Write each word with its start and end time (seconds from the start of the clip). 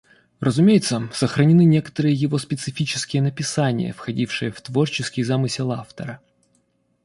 Разумеется, 0.39 1.09
сохранены 1.13 1.63
некоторые 1.63 2.15
его 2.15 2.39
специфические 2.39 3.21
написания, 3.21 3.93
входившие 3.93 4.49
в 4.51 4.59
творческий 4.59 5.21
замысел 5.21 5.71
автора. 5.71 6.19